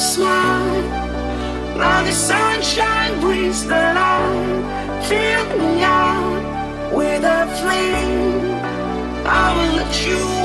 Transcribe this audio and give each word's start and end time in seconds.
smile. 0.00 0.82
Now 1.76 2.02
the 2.02 2.12
sunshine 2.12 3.20
brings 3.20 3.64
the 3.64 3.70
light. 3.70 5.04
Fill 5.08 5.58
me 5.58 5.84
up 5.84 6.92
with 6.92 7.22
a 7.22 7.46
flame. 7.60 8.50
I 9.26 9.54
will 9.56 9.76
let 9.76 10.06
you. 10.06 10.39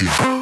Mike. 0.00 0.37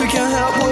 we 0.00 0.06
can't 0.06 0.32
help 0.32 0.67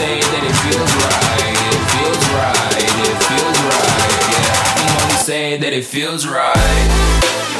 say 0.00 0.16
that 0.18 0.44
it 0.48 0.56
feels 0.64 0.92
right, 1.04 1.52
it 1.68 1.84
feels 1.92 2.24
right, 2.32 2.72
it 2.80 3.16
feels 3.28 3.58
right. 3.68 4.24
Yeah, 4.32 4.56
I 4.56 4.80
can 4.80 5.02
only 5.02 5.20
say 5.20 5.58
that 5.58 5.72
it 5.74 5.84
feels 5.84 6.26
right. 6.26 7.59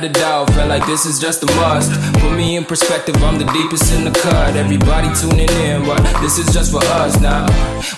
had 0.00 0.10
a 0.10 0.12
doubt, 0.18 0.48
felt 0.54 0.68
like 0.68 0.86
this 0.86 1.04
is 1.04 1.18
just 1.18 1.42
a 1.42 1.46
must. 1.56 1.92
Put 2.20 2.32
me 2.34 2.56
in 2.56 2.64
perspective, 2.64 3.16
I'm 3.22 3.38
the 3.38 3.44
deepest 3.52 3.92
in 3.92 4.04
the 4.04 4.10
cut. 4.10 4.56
Everybody 4.56 5.08
tuning 5.20 5.50
in, 5.66 5.84
but 5.84 6.00
this 6.22 6.38
is 6.38 6.46
just 6.54 6.72
for 6.72 6.82
us 7.02 7.20
now. 7.20 7.44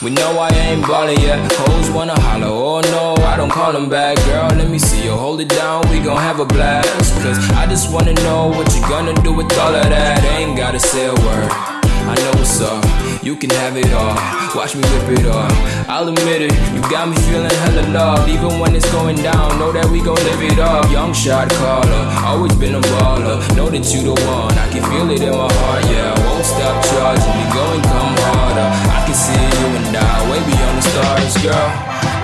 We 0.02 0.10
know 0.10 0.36
I 0.38 0.48
ain't 0.48 0.82
ballin' 0.82 1.20
yet. 1.20 1.38
Hoes 1.52 1.90
wanna 1.90 2.18
holler, 2.20 2.48
oh 2.48 2.80
no, 2.90 3.22
I 3.22 3.36
don't 3.36 3.50
call 3.50 3.72
them 3.72 3.88
back. 3.88 4.16
Girl, 4.24 4.48
let 4.48 4.68
me 4.68 4.78
see 4.80 5.04
you 5.04 5.12
hold 5.12 5.40
it 5.40 5.48
down, 5.48 5.88
we 5.90 6.00
gon' 6.00 6.16
have 6.16 6.40
a 6.40 6.44
blast. 6.44 7.14
Cause 7.22 7.38
I 7.52 7.66
just 7.68 7.92
wanna 7.92 8.14
know 8.14 8.48
what 8.48 8.74
you 8.74 8.80
gonna 8.82 9.14
do 9.22 9.32
with 9.32 9.56
all 9.58 9.74
of 9.74 9.84
that. 9.84 10.24
Ain't 10.36 10.56
gotta 10.56 10.80
say 10.80 11.06
a 11.06 11.14
word, 11.14 11.50
I 11.52 12.14
know 12.16 12.32
what's 12.38 12.60
up. 12.60 13.01
You 13.22 13.38
can 13.38 13.50
have 13.50 13.78
it 13.78 13.86
all, 13.94 14.18
watch 14.50 14.74
me 14.74 14.82
whip 14.82 15.14
it 15.14 15.30
all. 15.30 15.46
I'll 15.86 16.10
admit 16.10 16.42
it, 16.42 16.50
you 16.74 16.82
got 16.90 17.06
me 17.06 17.14
feeling 17.30 17.54
hella 17.62 17.86
loved. 17.94 18.26
Even 18.26 18.58
when 18.58 18.74
it's 18.74 18.90
going 18.90 19.14
down, 19.22 19.62
know 19.62 19.70
that 19.70 19.86
we 19.94 20.02
gon' 20.02 20.18
live 20.26 20.42
it 20.42 20.58
up. 20.58 20.90
Young 20.90 21.14
shot 21.14 21.46
caller, 21.62 22.02
always 22.26 22.50
been 22.58 22.74
a 22.74 22.82
baller. 22.82 23.38
Know 23.54 23.70
that 23.70 23.86
you 23.94 24.10
the 24.10 24.18
one, 24.26 24.50
I 24.58 24.66
can 24.74 24.82
feel 24.90 25.06
it 25.14 25.22
in 25.22 25.38
my 25.38 25.46
heart, 25.46 25.86
yeah. 25.86 26.10
I 26.10 26.18
won't 26.18 26.42
stop 26.42 26.74
charging, 26.90 27.30
We 27.30 27.46
go 27.54 27.62
and 27.70 27.84
come 27.86 28.14
harder. 28.26 28.68
I 28.90 28.98
can 29.06 29.14
see 29.14 29.38
you 29.38 29.68
and 29.70 29.94
I, 29.94 30.18
way 30.26 30.42
beyond 30.42 30.74
the 30.82 30.84
stars, 30.90 31.34
girl. 31.46 31.70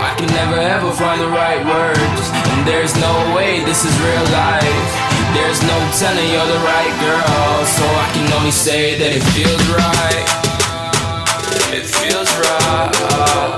I 0.02 0.18
can 0.18 0.26
never 0.34 0.58
ever 0.58 0.90
find 0.98 1.22
the 1.22 1.30
right 1.30 1.62
words. 1.62 2.26
And 2.58 2.66
there's 2.66 2.98
no 2.98 3.14
way 3.38 3.62
this 3.62 3.86
is 3.86 3.94
real 4.02 4.26
life. 4.34 4.90
There's 5.30 5.62
no 5.62 5.78
telling 5.94 6.26
you're 6.26 6.50
the 6.50 6.62
right 6.66 6.94
girl. 6.98 7.54
So 7.70 7.86
I 7.86 8.10
can 8.18 8.26
only 8.34 8.50
say 8.50 8.98
that 8.98 9.14
it 9.14 9.22
feels 9.30 9.62
right. 9.70 10.47
It 11.70 11.84
feels 11.84 12.30
right. 12.38 13.57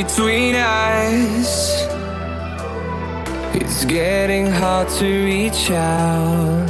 between 0.00 0.54
us. 0.54 1.84
It's 3.60 3.84
getting 3.84 4.46
hard 4.46 4.88
to 5.00 5.08
reach 5.32 5.70
out. 5.70 6.66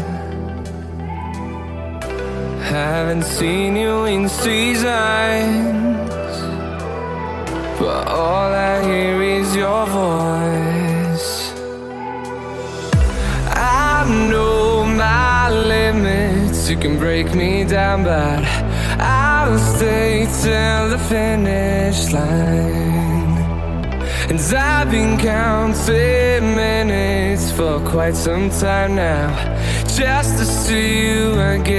Haven't 2.76 3.22
seen 3.22 3.76
you 3.76 4.06
in 4.14 4.28
seasons, 4.28 6.02
but 7.78 8.08
all 8.08 8.50
I 8.72 8.82
hear 8.88 9.22
is 9.38 9.54
your 9.54 9.84
voice. 9.86 11.30
I 13.54 14.04
know 14.30 14.84
my 14.84 15.48
limits, 15.48 16.68
you 16.68 16.76
can 16.76 16.98
break 16.98 17.32
me 17.36 17.62
down, 17.64 18.02
but. 18.02 18.71
I'll 19.44 19.58
stay 19.58 20.24
till 20.40 20.88
the 20.90 20.98
finish 21.08 22.12
line. 22.12 23.36
And 24.30 24.40
I've 24.54 24.88
been 24.88 25.18
counting 25.18 26.54
minutes 26.54 27.50
for 27.50 27.80
quite 27.80 28.14
some 28.14 28.50
time 28.50 28.94
now, 28.94 29.34
just 29.96 30.38
to 30.38 30.44
see 30.44 31.08
you 31.08 31.32
again. 31.56 31.74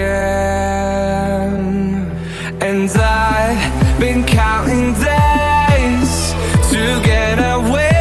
And 2.60 2.90
I've 2.92 3.98
been 3.98 4.26
counting 4.26 4.94
days 4.96 6.34
to 6.70 7.02
get 7.06 7.40
away. 7.40 7.93